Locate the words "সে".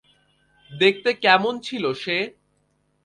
1.93-2.17